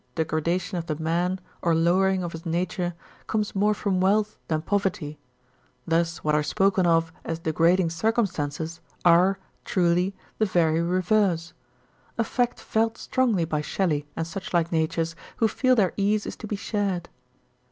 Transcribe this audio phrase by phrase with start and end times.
[0.15, 2.95] degradation of the man or lowering of his nature
[3.27, 5.19] comes more from wealth than poverty:
[5.85, 11.53] thus what are spoken of as degrading circumstances, are, truly, the very reverse
[12.17, 16.35] a fact felt strongly by Shelley and such like natures who feel their ease is
[16.37, 17.07] to be shared.